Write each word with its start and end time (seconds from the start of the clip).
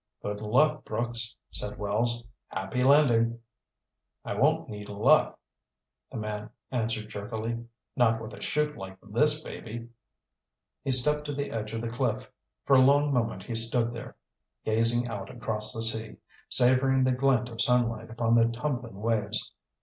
"Good 0.23 0.41
luck, 0.41 0.83
Brooks," 0.83 1.35
said 1.51 1.77
Wells. 1.77 2.23
"Happy 2.47 2.81
landing." 2.83 3.39
"I 4.25 4.33
won't 4.33 4.67
need 4.67 4.89
luck," 4.89 5.37
the 6.11 6.17
man 6.17 6.49
answered 6.71 7.07
jerkily. 7.09 7.67
"Not 7.95 8.19
with 8.19 8.33
a 8.33 8.39
'chute 8.41 8.75
like 8.75 8.97
this 9.03 9.43
baby." 9.43 9.89
He 10.83 10.89
stepped 10.89 11.25
to 11.25 11.35
the 11.35 11.51
edge 11.51 11.73
of 11.73 11.81
the 11.81 11.87
cliff. 11.91 12.31
For 12.65 12.77
a 12.77 12.81
long 12.81 13.13
moment 13.13 13.43
he 13.43 13.53
stood 13.53 13.93
there, 13.93 14.15
gazing 14.65 15.07
out 15.07 15.29
across 15.29 15.71
the 15.71 15.83
sea, 15.83 16.15
savoring 16.49 17.03
the 17.03 17.13
glint 17.13 17.49
of 17.49 17.61
sunlight 17.61 18.09
upon 18.09 18.33
the 18.33 18.45
tumbling 18.47 18.99
waves. 19.01 19.53